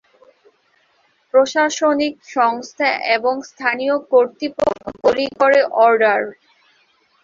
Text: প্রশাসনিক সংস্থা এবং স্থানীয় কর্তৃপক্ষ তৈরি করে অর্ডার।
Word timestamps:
প্রশাসনিক 1.33 2.13
সংস্থা 2.35 2.87
এবং 3.15 3.33
স্থানীয় 3.49 3.95
কর্তৃপক্ষ 4.11 4.83
তৈরি 5.01 5.27
করে 5.39 5.59
অর্ডার। 5.83 6.21